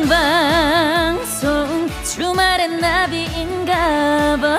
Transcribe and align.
생방송 0.00 1.90
주말엔 2.04 2.80
나비인가 2.80 4.38
봐 4.40 4.58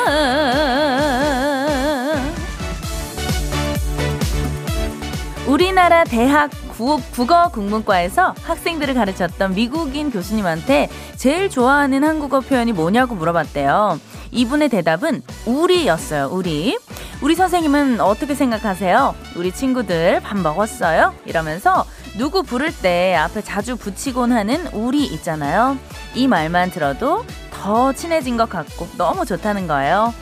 우리나라 5.48 6.04
대학 6.04 6.52
국어 6.78 7.50
국문과에서 7.50 8.36
학생들을 8.44 8.94
가르쳤던 8.94 9.56
미국인 9.56 10.12
교수님한테 10.12 10.90
제일 11.16 11.50
좋아하는 11.50 12.04
한국어 12.04 12.40
표현이 12.40 12.74
뭐냐고 12.74 13.16
물어봤대요. 13.16 14.00
이분의 14.32 14.70
대답은 14.70 15.24
우리였어요. 15.46 16.30
우리. 16.32 16.78
우리 17.22 17.36
선생님은 17.36 18.00
어떻게 18.00 18.34
생각하세요? 18.34 19.14
우리 19.36 19.52
친구들 19.52 20.22
밥 20.22 20.38
먹었어요? 20.38 21.14
이러면서 21.26 21.86
누구 22.18 22.44
부를 22.44 22.74
때 22.76 23.16
앞에 23.16 23.42
자주 23.42 23.78
붙이곤 23.78 24.32
하는 24.32 24.68
우리 24.68 25.06
있잖아요. 25.06 25.78
이 26.14 26.28
말만 26.28 26.72
들어도 26.72 27.26
더 27.52 27.94
친해진 27.94 28.38
것 28.38 28.50
같고 28.50 28.88
너무 28.98 29.26
좋다는 29.26 29.68
거예요. 29.68 30.14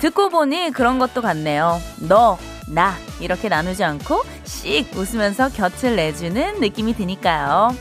듣고 0.00 0.28
보니 0.28 0.70
그런 0.70 0.98
것도 0.98 1.22
같네요. 1.22 1.80
너, 2.08 2.38
나 2.68 2.94
이렇게 3.20 3.48
나누지 3.48 3.84
않고 3.84 4.22
씩 4.44 4.90
웃으면서 4.96 5.50
곁을 5.50 5.96
내주는 5.96 6.60
느낌이 6.60 6.94
드니까요. 6.94 7.74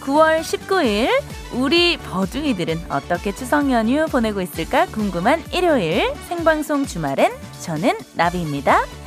9월 0.00 0.40
19일 0.40 1.10
우리 1.52 1.98
버둥이들은 1.98 2.86
어떻게 2.88 3.34
추석 3.34 3.70
연휴 3.70 4.06
보내고 4.06 4.40
있을까 4.40 4.86
궁금한 4.86 5.42
일요일 5.52 6.14
생방송 6.28 6.86
주말엔 6.86 7.32
저는 7.60 7.98
나비입니다. 8.14 8.99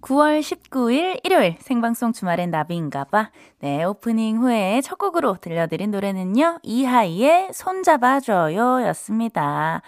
9월 0.00 0.40
19일 0.40 1.20
일요일 1.24 1.56
생방송 1.60 2.12
주말엔 2.12 2.50
나비인가봐. 2.50 3.30
네, 3.60 3.84
오프닝 3.84 4.38
후에 4.38 4.80
첫 4.82 4.96
곡으로 4.96 5.36
들려드린 5.38 5.90
노래는요, 5.90 6.60
이하이의 6.62 7.50
손잡아줘요 7.52 8.86
였습니다. 8.86 9.82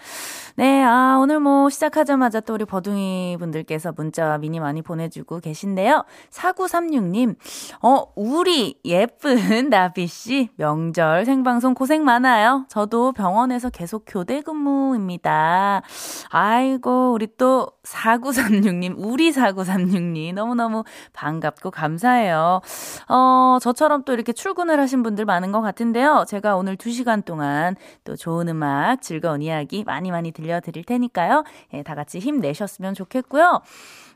네, 0.55 0.83
아, 0.83 1.17
오늘 1.19 1.39
뭐 1.39 1.67
시작하자마자 1.71 2.41
또 2.41 2.53
우리 2.53 2.65
버둥이 2.65 3.37
분들께서 3.39 3.91
문자와 3.93 4.37
미니 4.37 4.59
많이 4.59 4.83
보내주고 4.83 5.39
계신데요. 5.39 6.05
4936님, 6.29 7.35
어, 7.81 8.03
우리 8.15 8.79
예쁜 8.85 9.33
나비씨, 9.71 10.49
명절 10.57 11.25
생방송 11.25 11.73
고생 11.73 12.03
많아요. 12.05 12.67
저도 12.69 13.13
병원에서 13.13 13.71
계속 13.71 14.03
교대 14.05 14.41
근무입니다. 14.41 15.81
아이고, 16.29 17.13
우리 17.13 17.27
또 17.37 17.71
4936님, 17.83 18.93
우리 18.97 19.31
4936님, 19.31 20.03
너무너무 20.33 20.83
반갑고 21.13 21.71
감사해요. 21.71 22.61
어, 23.07 23.57
저처럼 23.61 24.03
또 24.03 24.13
이렇게 24.13 24.33
출근을 24.33 24.79
하신 24.79 25.03
분들 25.03 25.23
많은 25.25 25.51
것 25.51 25.61
같은데요. 25.61 26.25
제가 26.27 26.57
오늘 26.57 26.75
2시간 26.75 27.23
동안 27.23 27.75
또 28.03 28.15
좋은 28.15 28.49
음악, 28.49 29.01
즐거운 29.01 29.41
이야기 29.41 29.83
많이 29.85 30.11
많이. 30.11 30.33
들려드릴 30.33 30.83
테니까요. 30.83 31.43
예, 31.73 31.83
다 31.83 31.95
같이 31.95 32.19
힘내셨으면 32.19 32.93
좋겠고요. 32.93 33.61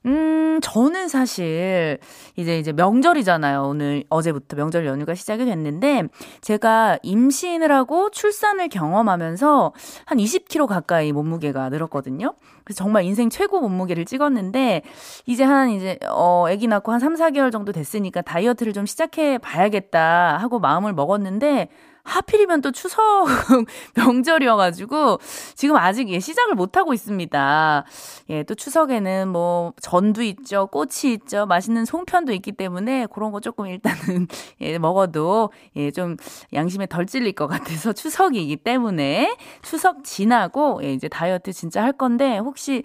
음, 0.06 0.60
저는 0.62 1.08
사실 1.08 2.00
이제 2.36 2.60
이제 2.60 2.72
명절이잖아요. 2.72 3.64
오늘 3.64 4.04
어제부터 4.10 4.56
명절 4.56 4.86
연휴가 4.86 5.16
시작이 5.16 5.46
됐는데 5.46 6.04
제가 6.42 7.00
임신을 7.04 7.72
하고 7.72 8.10
출산을 8.10 8.70
경험하면서 8.70 9.74
한 10.06 10.18
20kg 10.18 10.68
가까이 10.68 11.12
몸무게가 11.12 11.70
늘었거든요. 11.70 12.34
그래서 12.64 12.84
정말 12.84 13.04
인생 13.04 13.30
최고 13.30 13.62
몸무게를 13.62 14.06
찍었는데 14.06 14.82
이제 15.26 15.44
한 15.44 15.70
이제 15.70 15.98
어 16.10 16.46
아기 16.48 16.68
낳고 16.68 16.92
한 16.92 17.00
3, 17.00 17.16
4개월 17.16 17.52
정도 17.52 17.72
됐으니까 17.72 18.22
다이어트를 18.22 18.74
좀 18.74 18.86
시작해 18.86 19.38
봐야겠다 19.38 20.38
하고 20.38 20.60
마음을 20.60 20.94
먹었는데 20.94 21.70
하필이면 22.08 22.62
또 22.62 22.72
추석 22.72 23.28
명절이어가지고 23.96 25.20
지금 25.56 25.76
아직 25.76 26.10
예, 26.10 26.20
시작을 26.20 26.56
못하고 26.56 26.94
있습니다. 26.94 27.86
예, 28.30 28.44
또 28.44 28.56
추석에는 28.56 29.28
뭐 29.28 29.74
전도 29.82 30.24
있죠, 30.24 30.68
꽃이 30.68 31.14
있죠, 31.14 31.46
맛있는 31.46 31.86
송편도 31.86 32.34
있기 32.34 32.54
때문에 32.54 33.08
그런 33.14 33.32
거 33.32 33.40
조금 33.40 33.68
일단은 33.68 34.28
예, 34.62 34.78
먹어도 34.78 35.52
예, 35.76 35.92
좀 35.92 36.18
양심에 36.54 36.88
덜 36.88 37.06
찔릴 37.06 37.34
것 37.34 37.48
같아서 37.48 37.92
추석이기 37.94 38.58
때문에 38.58 39.36
추석 39.62 40.04
지나고 40.04 40.80
예, 40.84 40.94
이제 40.94 41.08
다이어트 41.08 41.52
진짜 41.52 41.84
할 41.84 41.92
건데 41.92 42.38
혹시 42.38 42.84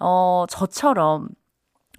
어 0.00 0.46
저처럼 0.48 1.28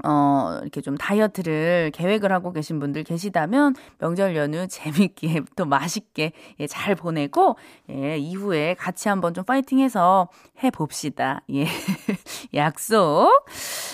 어, 0.03 0.57
이렇게 0.61 0.81
좀 0.81 0.97
다이어트를 0.97 1.91
계획을 1.93 2.31
하고 2.31 2.51
계신 2.51 2.79
분들 2.79 3.03
계시다면 3.03 3.75
명절 3.99 4.35
연휴 4.35 4.65
재밌게 4.67 5.41
또 5.55 5.65
맛있게 5.65 6.31
예, 6.59 6.67
잘 6.67 6.95
보내고 6.95 7.57
예, 7.91 8.17
이후에 8.17 8.73
같이 8.73 9.07
한번 9.07 9.33
좀 9.33 9.43
파이팅해서 9.43 10.29
해 10.63 10.71
봅시다. 10.71 11.41
예. 11.53 11.67
약속. 12.55 13.45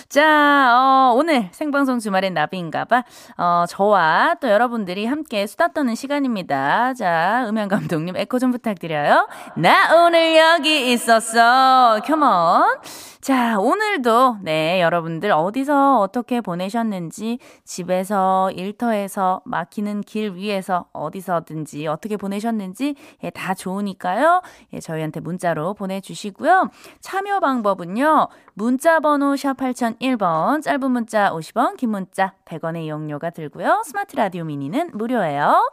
자, 0.07 0.71
어, 0.73 1.13
오늘 1.15 1.49
생방송 1.51 1.99
주말엔 1.99 2.33
나비인가 2.33 2.85
봐. 2.85 3.03
어, 3.37 3.65
저와 3.67 4.35
또 4.41 4.49
여러분들이 4.49 5.05
함께 5.05 5.45
수다 5.47 5.69
떠는 5.69 5.95
시간입니다. 5.95 6.93
자, 6.93 7.45
음향 7.49 7.67
감독님 7.67 8.15
에코 8.15 8.39
좀 8.39 8.51
부탁드려요. 8.51 9.27
나 9.57 10.05
오늘 10.05 10.37
여기 10.37 10.91
있었어. 10.91 11.99
컴온. 12.05 12.79
자, 13.21 13.59
오늘도 13.59 14.37
네, 14.43 14.81
여러분들 14.81 15.31
어디서 15.31 15.88
어떻게 15.97 16.41
보내셨는지 16.41 17.39
집에서 17.63 18.51
일터에서 18.51 19.41
막히는 19.45 20.01
길 20.01 20.35
위에서 20.35 20.85
어디서든지 20.93 21.87
어떻게 21.87 22.17
보내셨는지 22.17 22.95
예, 23.23 23.29
다 23.29 23.53
좋으니까요. 23.53 24.41
예, 24.73 24.79
저희한테 24.79 25.19
문자로 25.19 25.73
보내 25.73 26.01
주시고요. 26.01 26.69
참여 27.01 27.39
방법은요. 27.39 28.27
문자 28.53 28.99
번호 28.99 29.35
샵 29.35 29.57
8001번 29.57 30.61
짧은 30.61 30.91
문자 30.91 31.31
50원, 31.31 31.77
긴 31.77 31.91
문자 31.91 32.33
100원의 32.45 32.83
이용료가 32.85 33.31
들고요. 33.31 33.83
스마트 33.85 34.15
라디오 34.15 34.43
미니는 34.43 34.91
무료예요. 34.93 35.63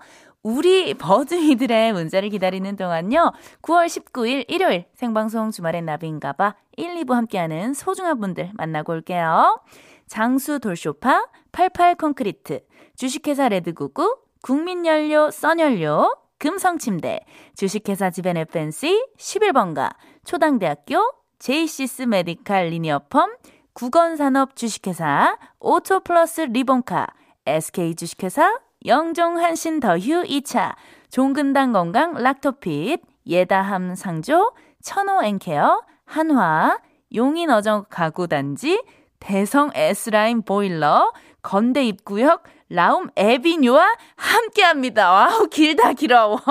우리 0.46 0.94
버즈이들의 0.94 1.92
문자를 1.92 2.28
기다리는 2.28 2.76
동안요. 2.76 3.32
9월 3.62 3.86
19일 3.86 4.44
일요일 4.46 4.84
생방송 4.94 5.50
주말엔 5.50 5.84
나비인가봐 5.86 6.54
1, 6.76 6.94
2부 7.02 7.14
함께하는 7.14 7.74
소중한 7.74 8.20
분들 8.20 8.52
만나고 8.54 8.92
올게요. 8.92 9.60
장수 10.08 10.60
돌쇼파, 10.60 11.26
88 11.52 11.96
콘크리트, 11.96 12.60
주식회사 12.96 13.48
레드구구, 13.48 14.18
국민연료 14.42 15.30
써연료, 15.30 16.14
금성침대, 16.38 17.20
주식회사 17.54 18.10
지벤 18.10 18.36
FNC, 18.36 19.06
11번가, 19.18 19.94
초당대학교, 20.24 21.02
제이시스 21.38 22.02
메디칼 22.02 22.68
리니어펌, 22.68 23.26
국원산업 23.72 24.54
주식회사, 24.54 25.36
오토플러스 25.58 26.42
리본카, 26.42 27.06
SK 27.46 27.96
주식회사, 27.96 28.58
영종 28.86 29.38
한신 29.38 29.80
더휴 29.80 30.22
2차, 30.22 30.74
종근당 31.10 31.72
건강 31.72 32.14
락토핏, 32.14 33.02
예다함 33.26 33.94
상조, 33.96 34.52
천호 34.82 35.24
앤케어, 35.24 35.82
한화, 36.04 36.78
용인 37.14 37.50
어정 37.50 37.86
가구단지, 37.90 38.80
대성 39.26 39.72
S라인 39.74 40.42
보일러, 40.42 41.12
건대 41.42 41.84
입구역, 41.84 42.44
라움 42.68 43.08
에비뉴와 43.16 43.96
함께 44.14 44.62
합니다. 44.62 45.10
wow, 45.10 45.48
길다, 45.48 45.94
길어. 45.94 46.40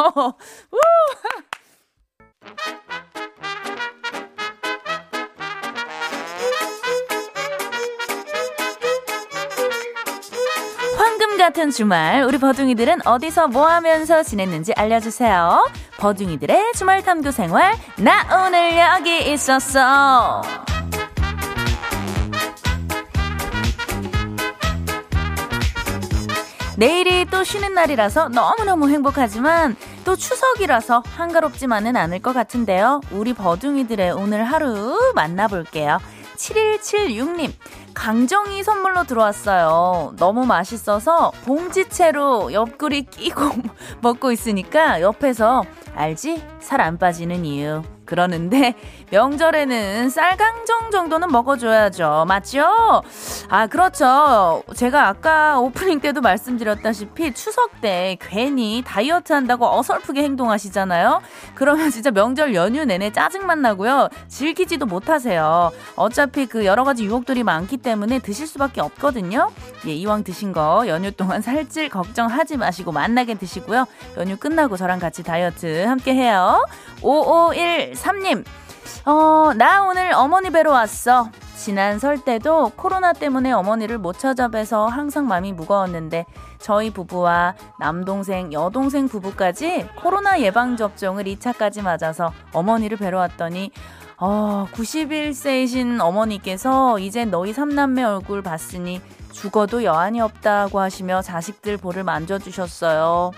같은 11.37 11.69
주말 11.69 12.23
우리 12.23 12.39
버둥이들은 12.39 13.05
어디서 13.05 13.49
뭐 13.49 13.67
하면서 13.67 14.23
지냈는지 14.23 14.73
알려주세요. 14.73 15.69
버둥이들의 15.97 16.73
주말 16.73 17.03
탐구 17.03 17.31
생활 17.31 17.75
나 17.97 18.47
오늘 18.47 18.75
여기 18.75 19.31
있었어. 19.31 20.41
내일이 26.77 27.25
또 27.25 27.43
쉬는 27.43 27.73
날이라서 27.73 28.29
너무너무 28.29 28.89
행복하지만 28.89 29.75
또 30.03 30.15
추석이라서 30.15 31.03
한가롭지만은 31.05 31.95
않을 31.95 32.19
것 32.21 32.33
같은데요. 32.33 33.01
우리 33.11 33.33
버둥이들의 33.33 34.11
오늘 34.11 34.43
하루 34.43 34.97
만나볼게요. 35.15 35.99
7176님, 36.35 37.53
강정이 37.93 38.61
선물로 38.61 39.05
들어왔어요. 39.05 40.15
너무 40.17 40.45
맛있어서 40.45 41.31
봉지채로 41.45 42.51
옆구리 42.51 43.03
끼고 43.03 43.41
먹고 44.01 44.33
있으니까 44.33 44.99
옆에서 45.01 45.63
알지? 45.95 46.43
살 46.59 46.81
안 46.81 46.97
빠지는 46.97 47.45
이유. 47.45 47.83
그러는데 48.05 48.75
명절에는 49.11 50.09
쌀강정 50.09 50.91
정도는 50.91 51.29
먹어줘야죠. 51.31 52.25
맞죠? 52.27 52.65
아, 53.49 53.67
그렇죠. 53.67 54.63
제가 54.75 55.07
아까 55.07 55.59
오프닝 55.59 55.99
때도 55.99 56.21
말씀드렸다시피 56.21 57.33
추석 57.33 57.81
때 57.81 58.17
괜히 58.21 58.83
다이어트 58.85 59.33
한다고 59.33 59.67
어설프게 59.77 60.23
행동하시잖아요. 60.23 61.21
그러면 61.55 61.91
진짜 61.91 62.11
명절 62.11 62.55
연휴 62.55 62.85
내내 62.85 63.11
짜증만 63.11 63.61
나고요. 63.61 64.09
즐기지도 64.27 64.85
못하세요. 64.85 65.71
어차피 65.95 66.45
그 66.45 66.65
여러 66.65 66.83
가지 66.83 67.05
유혹들이 67.05 67.43
많기 67.43 67.77
때문에 67.77 68.19
드실 68.19 68.47
수밖에 68.47 68.81
없거든요. 68.81 69.51
예, 69.87 69.93
이왕 69.93 70.23
드신 70.23 70.51
거 70.51 70.85
연휴 70.87 71.11
동안 71.11 71.41
살찔 71.41 71.89
걱정하지 71.89 72.57
마시고 72.57 72.91
만나게 72.91 73.35
드시고요. 73.35 73.85
연휴 74.17 74.37
끝나고 74.37 74.77
저랑 74.77 74.99
같이 74.99 75.23
다이어트 75.23 75.85
함께 75.85 76.13
해요. 76.13 76.65
5513님. 77.95 78.43
어, 79.05 79.53
나 79.55 79.83
오늘 79.83 80.11
어머니 80.13 80.49
뵈러 80.49 80.71
왔어. 80.71 81.29
지난 81.55 81.99
설 81.99 82.19
때도 82.23 82.73
코로나 82.75 83.13
때문에 83.13 83.51
어머니를 83.51 83.97
못 83.97 84.19
찾아뵈서 84.19 84.87
항상 84.87 85.27
마음이 85.27 85.53
무거웠는데 85.53 86.25
저희 86.59 86.91
부부와 86.91 87.55
남동생, 87.79 88.53
여동생 88.53 89.07
부부까지 89.07 89.87
코로나 89.95 90.39
예방 90.41 90.77
접종을 90.77 91.23
2차까지 91.23 91.81
맞아서 91.81 92.31
어머니를 92.51 92.97
뵈러 92.97 93.19
왔더니 93.19 93.71
어, 94.17 94.67
91세이신 94.73 95.99
어머니께서 96.01 96.99
이제 96.99 97.25
너희 97.25 97.51
삼남매 97.53 98.03
얼굴 98.03 98.41
봤으니 98.43 99.01
죽어도 99.35 99.83
여한이 99.83 100.21
없다고 100.21 100.79
하시며 100.79 101.21
자식들 101.21 101.77
볼을 101.77 102.03
만져주셨어요. 102.03 103.31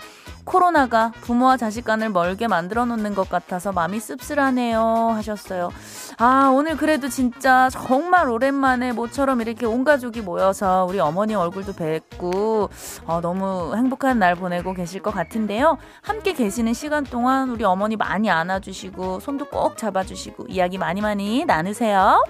코로나가 0.44 1.12
부모와 1.20 1.58
자식 1.58 1.84
간을 1.84 2.08
멀게 2.08 2.48
만들어 2.48 2.86
놓는 2.86 3.14
것 3.14 3.28
같아서 3.28 3.72
마음이 3.72 4.00
씁쓸하네요 4.00 4.80
하셨어요. 5.14 5.70
아, 6.16 6.50
오늘 6.54 6.76
그래도 6.76 7.08
진짜 7.08 7.68
정말 7.70 8.30
오랜만에 8.30 8.92
모처럼 8.92 9.42
이렇게 9.42 9.66
온 9.66 9.84
가족이 9.84 10.22
모여서 10.22 10.86
우리 10.88 11.00
어머니 11.00 11.34
얼굴도 11.34 11.74
뵙고 11.74 12.70
어, 13.04 13.20
너무 13.20 13.74
행복한 13.76 14.18
날 14.18 14.36
보내고 14.36 14.72
계실 14.72 15.02
것 15.02 15.10
같은데요. 15.10 15.76
함께 16.00 16.32
계시는 16.32 16.72
시간 16.72 17.04
동안 17.04 17.50
우리 17.50 17.64
어머니 17.64 17.96
많이 17.96 18.30
안아주시고 18.30 19.20
손도 19.20 19.46
꼭 19.46 19.76
잡아주시고 19.76 20.46
이야기 20.48 20.78
많이 20.78 21.02
많이 21.02 21.44
나누세요. 21.44 22.22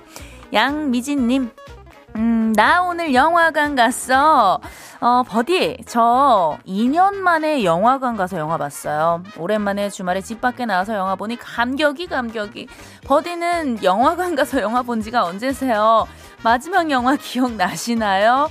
양미진님, 0.52 1.50
음, 2.18 2.52
나 2.56 2.82
오늘 2.82 3.14
영화관 3.14 3.76
갔어. 3.76 4.60
어, 5.00 5.22
버디, 5.22 5.78
저 5.86 6.58
2년 6.66 7.14
만에 7.14 7.62
영화관 7.62 8.16
가서 8.16 8.38
영화 8.38 8.56
봤어요. 8.56 9.22
오랜만에 9.36 9.88
주말에 9.88 10.20
집 10.20 10.40
밖에 10.40 10.66
나와서 10.66 10.94
영화 10.96 11.14
보니 11.14 11.36
감격이 11.36 12.08
감격이. 12.08 12.66
버디는 13.04 13.84
영화관 13.84 14.34
가서 14.34 14.60
영화 14.60 14.82
본 14.82 15.00
지가 15.00 15.24
언제세요? 15.24 16.08
마지막 16.42 16.90
영화 16.90 17.14
기억나시나요? 17.14 18.48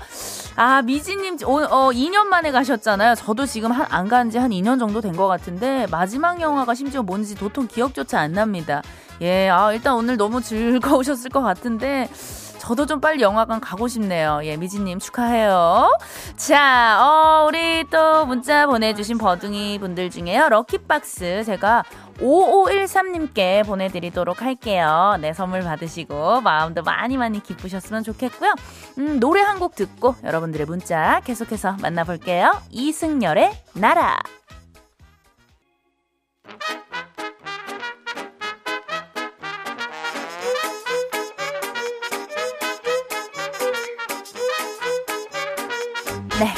아, 0.55 0.81
미지님, 0.81 1.37
어, 1.43 1.51
어, 1.69 1.91
2년 1.91 2.23
만에 2.27 2.51
가셨잖아요. 2.51 3.15
저도 3.15 3.45
지금 3.45 3.71
한, 3.73 3.85
안 3.91 4.07
간 4.07 4.29
지 4.31 4.37
한 4.39 4.51
2년 4.51 4.79
정도 4.79 5.01
된 5.01 5.13
것 5.17 5.27
같은데, 5.27 5.85
마지막 5.91 6.39
영화가 6.39 6.73
심지어 6.73 7.03
뭔지 7.03 7.35
도통 7.35 7.67
기억조차 7.67 8.19
안 8.21 8.31
납니다. 8.31 8.81
예, 9.21 9.49
아, 9.49 9.71
일단 9.73 9.95
오늘 9.95 10.15
너무 10.17 10.41
즐거우셨을 10.41 11.29
것 11.29 11.41
같은데, 11.41 12.09
저도 12.59 12.85
좀 12.85 12.99
빨리 13.01 13.21
영화관 13.21 13.59
가고 13.59 13.87
싶네요. 13.87 14.41
예, 14.43 14.57
미지님 14.57 14.99
축하해요. 14.99 15.89
자, 16.35 16.97
어, 17.01 17.45
우리 17.47 17.83
또 17.89 18.25
문자 18.25 18.65
보내주신 18.67 19.17
버둥이 19.17 19.79
분들 19.79 20.09
중에요. 20.09 20.49
럭키박스 20.49 21.43
제가 21.45 21.83
5513님께 22.19 23.65
보내드리도록 23.65 24.41
할게요. 24.41 25.17
네, 25.21 25.33
선물 25.33 25.61
받으시고 25.61 26.41
마음도 26.41 26.81
많이 26.83 27.17
많이 27.17 27.41
기쁘셨으면 27.43 28.03
좋겠고요. 28.03 28.53
음, 28.99 29.19
노래 29.19 29.41
한 29.41 29.57
곡 29.57 29.73
듣고 29.75 30.13
여러분들의 30.23 30.67
문자 30.67 31.19
계속해서 31.25 31.77
만나볼게요. 31.81 32.51
이승열의 32.69 33.53
나라. 33.73 34.19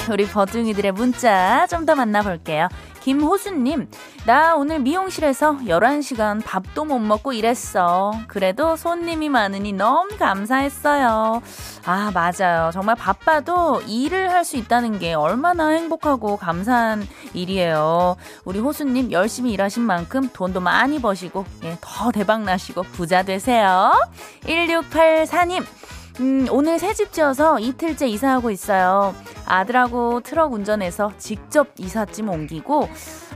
우리 0.10 0.26
버둥이들의 0.28 0.92
문자 0.94 1.66
좀 1.68 1.86
더 1.86 1.96
만나볼게요. 1.96 2.68
김호수님, 3.00 3.90
나 4.26 4.56
오늘 4.56 4.80
미용실에서 4.80 5.60
11시간 5.66 6.44
밥도 6.46 6.84
못 6.84 7.00
먹고 7.00 7.32
일했어. 7.32 8.12
그래도 8.28 8.76
손님이 8.76 9.30
많으니 9.30 9.72
너무 9.72 10.10
감사했어요. 10.20 11.42
아, 11.86 12.12
맞아요. 12.14 12.70
정말 12.74 12.96
바빠도 12.96 13.82
일을 13.88 14.30
할 14.32 14.44
수 14.44 14.58
있다는 14.58 15.00
게 15.00 15.14
얼마나 15.14 15.70
행복하고 15.70 16.36
감사한 16.38 17.08
일이에요. 17.34 18.18
우리 18.44 18.60
호수님 18.60 19.12
열심히 19.12 19.54
일하신 19.54 19.84
만큼 19.84 20.30
돈도 20.34 20.60
많이 20.60 21.02
버시고, 21.02 21.46
예, 21.64 21.78
더 21.82 22.12
대박 22.12 22.42
나시고 22.44 22.84
부자 22.84 23.24
되세요. 23.24 23.92
1684님, 24.44 25.64
음, 26.20 26.48
오늘 26.52 26.80
새 26.80 26.94
집 26.94 27.14
지어서 27.14 27.60
이틀째 27.60 28.08
이사하고 28.08 28.52
있어요. 28.52 29.16
아들하고 29.46 30.20
트럭 30.22 30.52
운전해서 30.54 31.14
직접 31.18 31.68
이삿짐 31.78 32.30
옮기고, 32.30 32.90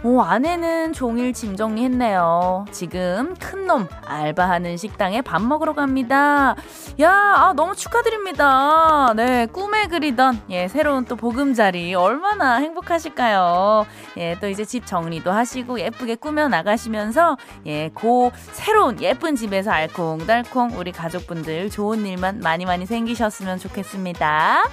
오, 0.06 0.22
아내는 0.22 0.92
종일 0.92 1.32
짐 1.32 1.56
정리했네요. 1.56 2.66
지금 2.72 3.34
큰 3.40 3.64
놈 3.64 3.88
알바하는 4.06 4.76
식당에 4.76 5.22
밥 5.22 5.42
먹으러 5.42 5.74
갑니다. 5.74 6.56
야, 7.00 7.12
아, 7.12 7.54
너무 7.56 7.76
축하드립니다. 7.76 9.14
네, 9.16 9.46
꿈에 9.46 9.88
그리던, 9.88 10.42
예, 10.50 10.68
새로운 10.68 11.06
또 11.06 11.16
보금자리. 11.16 11.94
얼마나 11.96 12.56
행복하실까요? 12.58 13.86
예, 14.18 14.36
또 14.42 14.50
이제 14.50 14.66
집 14.66 14.86
정리도 14.86 15.32
하시고 15.32 15.80
예쁘게 15.80 16.16
꾸며 16.16 16.50
나가시면서, 16.50 17.38
예, 17.66 17.90
고 17.94 18.32
새로운 18.52 19.00
예쁜 19.02 19.38
집에서 19.38 19.72
알콩달콩 19.72 20.78
우리 20.78 20.92
가족분들 20.92 21.70
좋은 21.70 22.06
일만 22.06 22.42
많이 22.42 22.66
많이 22.66 22.86
생기셨으면 22.86 23.60
좋겠습니다. 23.60 24.64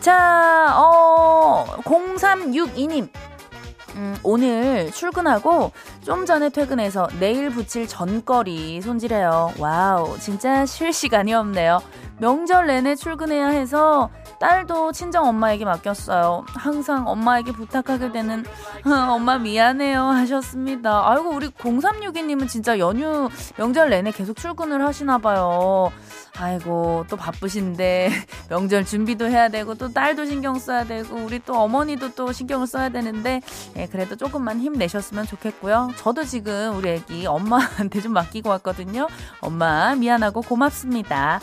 자, 0.00 0.74
어, 0.76 1.64
0362님. 1.84 3.08
음, 3.98 4.16
오늘 4.22 4.92
출근하고 4.92 5.72
좀 6.04 6.24
전에 6.24 6.50
퇴근해서 6.50 7.08
내일 7.18 7.50
붙일 7.50 7.88
전거리 7.88 8.80
손질해요. 8.80 9.54
wow, 9.58 10.16
진짜 10.20 10.64
쉴 10.64 10.92
시간이 10.92 11.34
없네요. 11.34 11.80
명절 12.20 12.66
내내 12.66 12.94
출근해야 12.96 13.48
해서 13.48 14.10
딸도 14.40 14.92
친정 14.92 15.26
엄마에게 15.26 15.64
맡겼어요. 15.64 16.44
항상 16.54 17.08
엄마에게 17.08 17.52
부탁하게 17.52 18.12
되는 18.12 18.44
엄마 18.84 19.38
미안해요 19.38 20.02
하셨습니다. 20.02 21.08
아이고 21.10 21.30
우리 21.30 21.48
0362님은 21.48 22.48
진짜 22.48 22.78
연휴 22.78 23.28
명절 23.56 23.90
내내 23.90 24.12
계속 24.12 24.36
출근을 24.36 24.84
하시나 24.84 25.18
봐요. 25.18 25.90
아이고 26.40 27.04
또 27.08 27.16
바쁘신데 27.16 28.10
명절 28.48 28.84
준비도 28.84 29.26
해야 29.26 29.48
되고 29.48 29.74
또 29.74 29.92
딸도 29.92 30.26
신경 30.26 30.58
써야 30.58 30.84
되고 30.84 31.16
우리 31.16 31.40
또 31.40 31.54
어머니도 31.54 32.14
또 32.14 32.32
신경을 32.32 32.66
써야 32.66 32.88
되는데 32.90 33.40
예, 33.76 33.86
그래도 33.86 34.14
조금만 34.14 34.60
힘내셨으면 34.60 35.26
좋겠고요. 35.26 35.90
저도 35.96 36.24
지금 36.24 36.76
우리 36.76 36.90
애기 36.90 37.26
엄마한테 37.26 38.00
좀 38.00 38.12
맡기고 38.12 38.48
왔거든요. 38.50 39.08
엄마 39.40 39.94
미안하고 39.96 40.42
고맙습니다. 40.42 41.40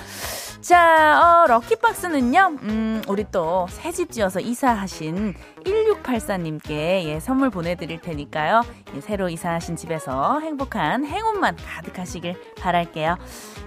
자, 0.66 1.44
어, 1.44 1.48
럭키박스는요, 1.48 2.58
음, 2.64 3.02
우리 3.08 3.24
또 3.32 3.68
새 3.70 3.92
집 3.92 4.12
지어서 4.12 4.40
이사하신 4.40 5.36
1684님께 5.64 6.72
예, 7.06 7.20
선물 7.20 7.52
보내드릴 7.52 8.02
테니까요. 8.02 8.64
예, 8.96 9.02
새로 9.02 9.30
이사하신 9.30 9.76
집에서 9.76 10.40
행복한 10.40 11.06
행운만 11.06 11.56
가득하시길 11.58 12.56
바랄게요. 12.58 13.18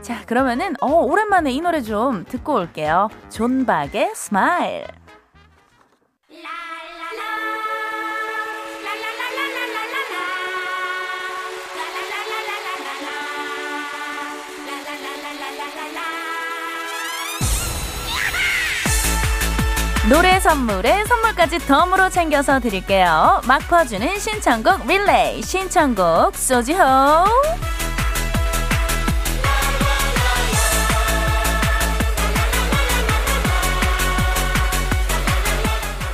자, 0.03 0.25
그러면은, 0.27 0.75
어, 0.81 0.89
오랜만에 0.89 1.53
이 1.53 1.61
노래 1.61 1.83
좀 1.83 2.25
듣고 2.25 2.55
올게요. 2.55 3.09
존박의 3.31 4.17
스마일. 4.17 4.85
노래 20.09 20.41
선물에 20.41 21.05
선물까지 21.05 21.59
덤으로 21.67 22.09
챙겨서 22.09 22.61
드릴게요. 22.61 23.43
막 23.47 23.59
퍼주는 23.69 24.19
신청곡 24.19 24.87
릴레이 24.87 25.43
신청곡 25.43 26.35
소지호 26.35 26.79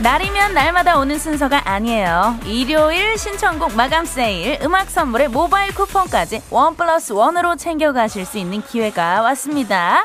날이면 0.01 0.55
날마다 0.55 0.99
오는 0.99 1.17
순서가 1.17 1.63
아니에요. 1.65 2.39
일요일 2.45 3.17
신청곡 3.17 3.77
마감 3.77 4.05
세일, 4.05 4.59
음악 4.63 4.91
선물에 4.91 5.29
모바일 5.29 5.73
쿠폰까지 5.73 6.43
원 6.51 6.75
플러스 6.75 7.13
원으로 7.13 7.55
챙겨가실 7.55 8.27
수 8.27 8.39
있는 8.39 8.61
기회가 8.61 9.23
왔습니다. 9.23 10.05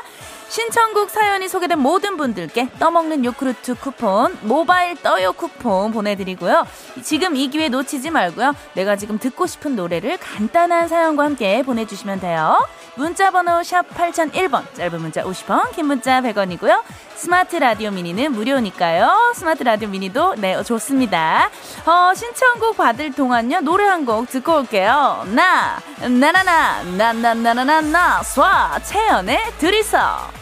신청곡 0.50 1.10
사연이 1.10 1.48
소개된 1.48 1.78
모든 1.78 2.16
분들께 2.16 2.70
떠먹는 2.80 3.24
요크루트 3.24 3.76
쿠폰, 3.76 4.36
모바일 4.42 4.96
떠요 5.00 5.32
쿠폰 5.32 5.92
보내드리고요. 5.92 6.66
지금 7.04 7.36
이 7.36 7.48
기회 7.48 7.68
놓치지 7.68 8.10
말고요. 8.10 8.54
내가 8.74 8.96
지금 8.96 9.20
듣고 9.20 9.46
싶은 9.46 9.76
노래를 9.76 10.16
간단한 10.18 10.88
사연과 10.88 11.24
함께 11.24 11.62
보내주시면 11.62 12.18
돼요. 12.18 12.66
문자번호 12.96 13.62
샵 13.62 13.88
8001번, 13.90 14.74
짧은 14.74 15.00
문자 15.00 15.22
50원, 15.22 15.70
긴 15.70 15.86
문자 15.86 16.20
100원이고요. 16.20 16.82
스마트 17.14 17.54
라디오 17.54 17.92
미니는 17.92 18.32
무료니까요. 18.32 19.32
스마트 19.36 19.62
라디오 19.62 19.88
미니도 19.88 20.34
네 20.38 20.60
좋습니다. 20.64 21.48
어, 21.86 22.12
신청곡 22.14 22.76
받을 22.76 23.12
동안요 23.12 23.60
노래 23.60 23.84
한 23.84 24.00
곡 24.04 24.28
듣고 24.28 24.56
올게요. 24.56 25.24
나 25.28 25.78
나나나 26.00 26.82
나나나나나 26.82 27.80
나 27.82 28.20
쏴 28.22 28.82
채연의 28.82 29.38
들이서 29.58 30.39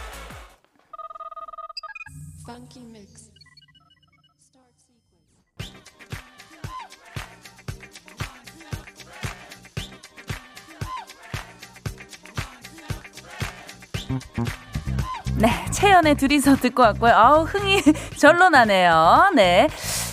네, 15.36 15.48
채연의 15.70 16.16
둘이서 16.16 16.56
듣고 16.56 16.82
왔고요. 16.82 17.12
아우, 17.12 17.42
흥이 17.44 17.80
절로 18.18 18.48
나네요. 18.48 19.30
네. 19.36 19.68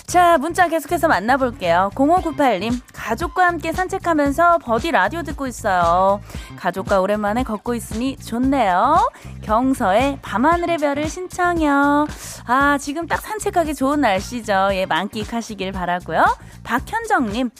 자, 0.06 0.38
문자 0.38 0.68
계속해서 0.68 1.08
만나볼게요. 1.08 1.90
0598님, 1.96 2.80
가족과 2.92 3.44
함께 3.44 3.72
산책하면서 3.72 4.58
버디 4.58 4.92
라디오 4.92 5.22
듣고 5.24 5.48
있어요. 5.48 6.20
가족과 6.56 7.00
오랜만에 7.00 7.42
걷고 7.42 7.74
있으니 7.74 8.16
좋네요. 8.16 9.10
경서의 9.42 10.20
밤하늘의 10.22 10.78
별을 10.78 11.08
신청요. 11.08 12.06
아, 12.46 12.78
지금 12.78 13.08
딱 13.08 13.20
산책하기 13.20 13.74
좋은 13.74 14.00
날씨죠. 14.00 14.68
예, 14.72 14.86
만끽하시길 14.86 15.72
바라고요. 15.72 16.24
박현정님, 16.62 17.50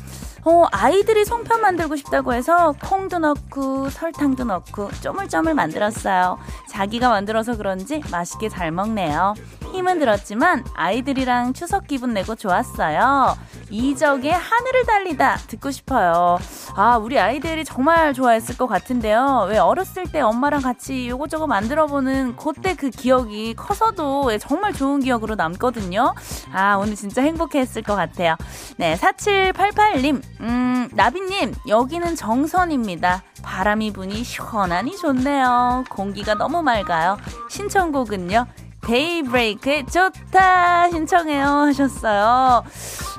어, 0.49 0.69
아이들이 0.71 1.25
송편 1.25 1.61
만들고 1.61 1.97
싶다고 1.97 2.33
해서 2.33 2.73
콩도 2.81 3.19
넣고 3.19 3.91
설탕도 3.91 4.45
넣고 4.45 4.93
쪼물쪼물 5.03 5.55
만들었어요. 5.55 6.38
자기가 6.71 7.09
만들어서 7.09 7.57
그런지 7.57 8.00
맛있게 8.12 8.49
잘 8.49 8.71
먹네요. 8.71 9.35
힘은 9.76 9.99
들었지만 9.99 10.64
아이들이랑 10.75 11.52
추석 11.52 11.87
기분 11.87 12.14
내고 12.14 12.35
좋았어요. 12.35 13.37
이적의 13.68 14.33
하늘을 14.33 14.87
달리다 14.87 15.37
듣고 15.49 15.71
싶어요. 15.71 16.38
아, 16.76 16.97
우리 16.97 17.18
아이들이 17.18 17.64
정말 17.64 18.14
좋아했을 18.14 18.56
것 18.56 18.66
같은데요. 18.66 19.47
왜 19.50 19.59
어렸을 19.59 20.11
때 20.11 20.21
엄마랑 20.21 20.62
같이 20.62 21.09
요거저거 21.09 21.47
만들어보는 21.47 22.37
그때 22.37 22.75
그 22.75 22.88
기억이 22.88 23.54
커서도 23.54 24.38
정말 24.38 24.73
좋은 24.73 25.00
기억으로 25.00 25.35
남거든요. 25.35 26.14
아, 26.52 26.76
오늘 26.76 26.95
진짜 26.95 27.23
행복했을 27.23 27.83
것 27.83 27.95
같아요. 27.97 28.37
네, 28.78 28.97
4788님, 28.97 30.23
음, 30.40 30.88
나비님, 30.92 31.54
여기는 31.68 32.16
정선입니다. 32.16 33.23
바람이 33.42 33.92
부니 33.92 34.25
시원하니 34.25 34.97
좋네요. 34.97 35.85
공기가 35.90 36.35
너무 36.35 36.62
맑아요. 36.62 37.18
신청곡은요. 37.50 38.47
데이브레이크의 38.87 39.87
좋다 39.87 40.90
신청해요 40.90 41.45
하셨어요. 41.45 42.64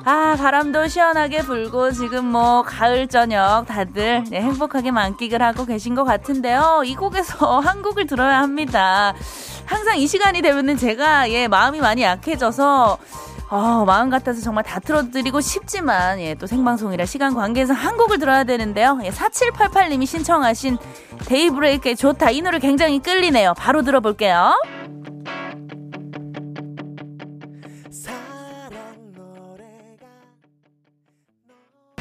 아 0.05 0.35
바람도 0.37 0.87
시원하게 0.87 1.41
불고 1.41 1.91
지금 1.91 2.25
뭐 2.25 2.63
가을 2.63 3.07
저녁 3.07 3.65
다들 3.67 4.23
네, 4.29 4.41
행복하게 4.41 4.91
만끽을 4.91 5.41
하고 5.41 5.65
계신 5.65 5.95
것 5.95 6.05
같은데요. 6.05 6.83
이 6.85 6.95
곡에서 6.95 7.59
한 7.59 7.81
곡을 7.81 8.07
들어야 8.07 8.39
합니다. 8.39 9.13
항상 9.65 9.97
이 9.97 10.07
시간이 10.07 10.41
되면은 10.41 10.77
제가 10.77 11.29
예 11.31 11.47
마음이 11.49 11.81
많이 11.81 12.03
약해져서 12.03 12.97
어, 13.49 13.85
마음 13.85 14.09
같아서 14.09 14.41
정말 14.41 14.65
다 14.65 14.79
틀어드리고 14.79 15.39
싶지만, 15.39 16.19
예, 16.19 16.35
또 16.35 16.47
생방송이라 16.47 17.05
시간 17.05 17.33
관계에서 17.33 17.73
한 17.73 17.95
곡을 17.95 18.19
들어야 18.19 18.43
되는데요. 18.43 18.99
예, 19.03 19.09
4788님이 19.09 20.05
신청하신 20.05 20.77
데이브레이크의 21.27 21.95
좋다. 21.95 22.31
이 22.31 22.41
노래 22.41 22.59
굉장히 22.59 22.99
끌리네요. 22.99 23.53
바로 23.53 23.83
들어볼게요. 23.83 24.53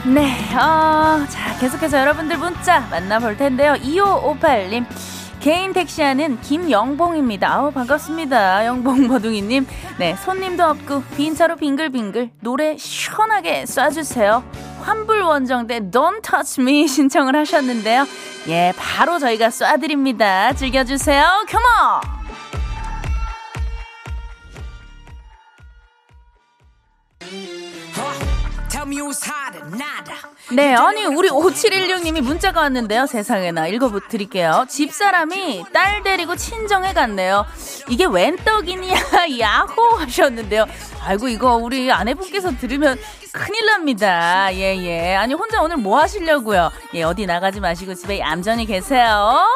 네, 0.07 0.31
어, 0.55 1.27
자, 1.29 1.59
계속해서 1.59 1.99
여러분들 1.99 2.39
문자 2.39 2.81
만나볼 2.91 3.37
텐데요. 3.37 3.75
2558님. 3.75 4.87
개인 5.41 5.73
택시하는 5.73 6.41
김영봉입니다. 6.41 7.53
아우, 7.53 7.71
반갑습니다. 7.73 8.67
영봉 8.67 9.07
버둥이님. 9.09 9.67
네, 9.99 10.17
손님도 10.17 10.65
없고, 10.65 11.03
빈 11.17 11.35
차로 11.35 11.57
빙글빙글, 11.57 12.31
노래 12.41 12.77
시원하게 12.77 13.65
쏴주세요. 13.65 14.43
환불원정대 14.83 15.91
Don't 15.91 16.23
Touch 16.23 16.61
Me 16.61 16.87
신청을 16.89 17.35
하셨는데요. 17.37 18.07
예, 18.49 18.73
바로 18.77 19.19
저희가 19.19 19.49
쏴드립니다. 19.49 20.57
즐겨주세요. 20.57 21.25
컴온! 21.49 22.16
네, 30.53 30.75
아니 30.75 31.05
우리 31.05 31.29
5716님이 31.29 32.21
문자가 32.21 32.61
왔는데요. 32.61 33.07
세상에나 33.07 33.67
읽어드릴게요. 33.69 34.67
집사람이 34.69 35.65
딸 35.73 36.03
데리고 36.03 36.37
친정에 36.37 36.93
갔네요. 36.93 37.45
이게 37.89 38.07
웬 38.07 38.37
떡이냐 38.37 38.95
야호 39.41 39.97
하셨는데요. 39.99 40.67
아이고 41.05 41.29
이거 41.29 41.57
우리 41.57 41.91
아내분께서 41.91 42.57
들으면 42.57 42.99
큰일 43.33 43.67
납니다. 43.67 44.53
예예. 44.53 44.87
예. 44.87 45.15
아니 45.15 45.35
혼자 45.35 45.61
오늘 45.63 45.77
뭐 45.77 46.01
하시려고요? 46.01 46.71
예 46.95 47.03
어디 47.03 47.27
나가지 47.27 47.61
마시고 47.61 47.95
집에 47.95 48.21
얌전히 48.21 48.67
계세요. 48.67 49.47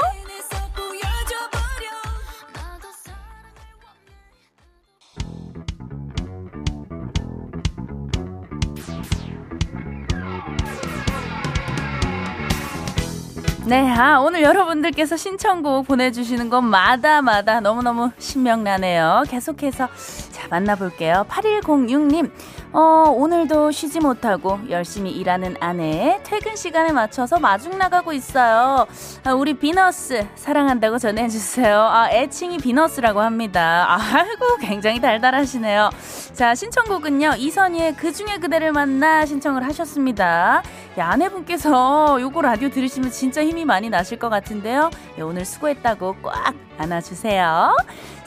네, 13.71 13.89
아, 13.89 14.19
오늘 14.19 14.43
여러분들께서 14.43 15.17
신청곡 15.17 15.87
보내주시는 15.87 16.51
것마다마다 16.51 17.61
너무너무 17.61 18.11
신명나네요. 18.19 19.23
계속해서 19.29 19.89
자, 20.30 20.30
만나볼게요. 20.51 21.27
8106님, 21.29 22.31
어, 22.73 22.79
오늘도 23.15 23.71
쉬지 23.71 24.01
못하고 24.01 24.59
열심히 24.69 25.13
일하는 25.13 25.57
아내 25.61 26.21
퇴근 26.25 26.57
시간에 26.57 26.93
맞춰서 26.93 27.39
마중 27.39 27.79
나가고 27.79 28.13
있어요. 28.13 28.87
아, 29.25 29.33
우리 29.33 29.55
비너스 29.55 30.27
사랑한다고 30.35 30.99
전해주세요. 30.99 31.81
아, 31.81 32.11
애칭이 32.11 32.59
비너스라고 32.59 33.21
합니다. 33.21 33.87
아이고, 33.89 34.57
굉장히 34.61 35.01
달달하시네요. 35.01 35.91
자, 36.35 36.55
신청곡은요, 36.55 37.35
이선희의 37.39 37.97
그 37.97 38.13
중에 38.13 38.39
그대를 38.39 38.73
만나 38.73 39.25
신청을 39.25 39.65
하셨습니다. 39.65 40.63
야, 40.99 41.09
아내분께서 41.09 42.21
요거 42.21 42.43
라디오 42.43 42.69
들으시면 42.69 43.11
진짜 43.11 43.45
힘이 43.45 43.65
많이 43.65 43.89
나실 43.89 44.19
것 44.19 44.29
같은데요. 44.29 44.91
예, 45.19 45.23
오늘 45.23 45.45
수고했다고 45.45 46.17
꽉 46.23 46.55
안아주세요. 46.79 47.77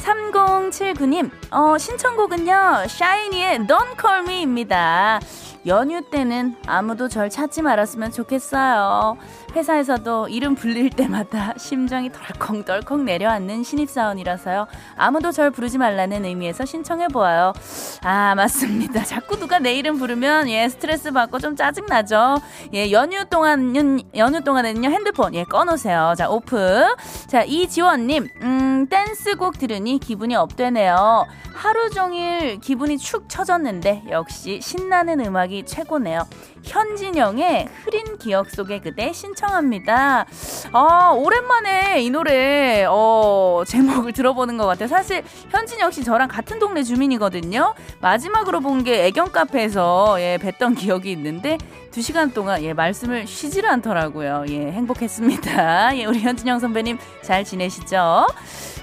3079님, 0.03 1.31
어, 1.51 1.77
신청곡은요, 1.77 2.87
샤이니의 2.89 3.59
Don't 3.59 3.99
Call 3.99 4.23
Me입니다. 4.27 5.19
연휴 5.65 6.01
때는 6.01 6.57
아무도 6.67 7.07
절 7.07 7.29
찾지 7.29 7.61
말았으면 7.61 8.11
좋겠어요. 8.11 9.17
회사에서도 9.55 10.29
이름 10.29 10.55
불릴 10.55 10.89
때마다 10.89 11.53
심장이 11.57 12.11
덜컹덜컹 12.11 13.05
내려앉는 13.05 13.63
신입사원이라서요. 13.63 14.67
아무도 14.97 15.31
절 15.31 15.51
부르지 15.51 15.77
말라는 15.77 16.25
의미에서 16.25 16.65
신청해보아요. 16.65 17.53
아, 18.01 18.35
맞습니다. 18.35 19.03
자꾸 19.05 19.37
누가 19.37 19.59
내 19.59 19.75
이름 19.75 19.97
부르면, 19.97 20.49
예, 20.49 20.67
스트레스 20.69 21.11
받고 21.11 21.39
좀 21.39 21.55
짜증나죠. 21.55 22.37
예, 22.73 22.91
연휴 22.91 23.25
동안은, 23.25 24.01
연휴 24.15 24.41
동안에는요, 24.41 24.89
핸드폰, 24.89 25.35
예, 25.35 25.43
꺼놓으세요. 25.43 26.13
자, 26.17 26.29
오프. 26.29 26.83
자, 27.27 27.43
이지원님, 27.43 28.29
음, 28.41 28.87
댄스곡 28.89 29.59
들으니 29.59 29.99
기분이 29.99 30.35
업되네요. 30.35 31.25
하루 31.53 31.89
종일 31.91 32.59
기분이 32.59 32.97
축 32.97 33.29
처졌는데, 33.29 34.05
역시 34.09 34.59
신나는 34.61 35.19
음악이 35.19 35.65
최고네요. 35.65 36.25
현진영의 36.63 37.67
흐린 37.83 38.17
기억 38.17 38.49
속의 38.49 38.81
그대 38.81 39.11
신청합니다. 39.13 40.25
아, 40.71 41.11
오랜만에 41.15 42.01
이 42.01 42.09
노래, 42.09 42.85
어, 42.89 43.63
제목을 43.67 44.13
들어보는 44.13 44.57
것 44.57 44.65
같아요. 44.65 44.87
사실 44.87 45.23
현진영 45.49 45.91
씨 45.91 46.03
저랑 46.03 46.27
같은 46.29 46.59
동네 46.59 46.83
주민이거든요. 46.83 47.73
마지막으로 48.01 48.59
본 48.59 48.83
게 48.83 49.05
애견 49.05 49.31
카페에서, 49.31 50.17
예, 50.19 50.37
뵀던 50.41 50.77
기억이 50.77 51.09
있는데, 51.13 51.57
두 51.91 52.01
시간 52.01 52.31
동안, 52.33 52.61
예, 52.63 52.73
말씀을 52.73 53.25
쉬지를 53.27 53.69
않더라고요. 53.69 54.45
예, 54.49 54.71
행복했습니다. 54.71 55.95
예, 55.99 56.05
우리 56.05 56.19
현진영 56.19 56.59
선배님 56.59 56.97
잘 57.21 57.43
지내시죠? 57.45 58.27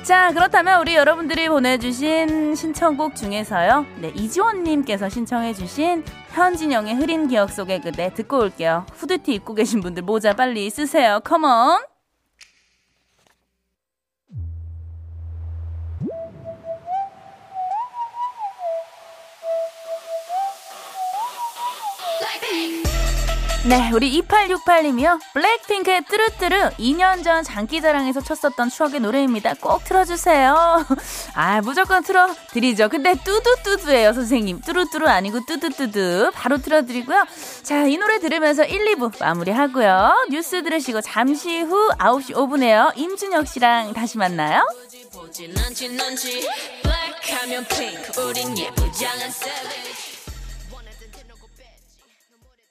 자, 0.04 0.30
그렇다면 0.32 0.80
우리 0.80 0.94
여러분들이 0.94 1.48
보내주신 1.50 2.54
신청곡 2.54 3.14
중에서요. 3.16 3.84
네, 3.98 4.12
이지원님께서 4.14 5.08
신청해주신 5.10 6.04
현진영의 6.32 6.94
흐린 6.94 7.28
기억 7.28 7.50
속의 7.50 7.80
그대 7.80 8.12
듣고 8.14 8.38
올게요. 8.38 8.86
후드티 8.94 9.34
입고 9.34 9.54
계신 9.54 9.80
분들 9.80 10.02
모자 10.02 10.34
빨리 10.34 10.70
쓰세요. 10.70 11.20
컴온! 11.24 11.89
네, 23.62 23.90
우리 23.92 24.22
2868님이요. 24.22 25.20
블랙핑크의 25.34 26.04
뚜루뚜루 26.06 26.70
2년 26.78 27.22
전 27.22 27.44
장기자랑에서 27.44 28.22
쳤었던 28.22 28.70
추억의 28.70 29.00
노래입니다. 29.00 29.52
꼭 29.60 29.84
틀어주세요. 29.84 30.86
아, 31.34 31.60
무조건 31.60 32.02
틀어드리죠. 32.02 32.88
근데 32.88 33.14
뚜두뚜두예요, 33.22 34.14
선생님. 34.14 34.62
뚜루뚜루 34.62 35.06
아니고 35.06 35.44
뚜두뚜두. 35.44 36.30
바로 36.32 36.56
틀어드리고요. 36.56 37.26
자, 37.62 37.84
이 37.84 37.98
노래 37.98 38.18
들으면서 38.18 38.64
1, 38.64 38.96
2부 38.96 39.20
마무리하고요. 39.20 40.28
뉴스 40.30 40.62
들으시고 40.62 41.02
잠시 41.02 41.60
후 41.60 41.90
9시 41.98 42.34
5분에요. 42.34 42.96
임준혁 42.96 43.46
씨랑 43.46 43.92
다시 43.92 44.16
만나요. 44.16 44.64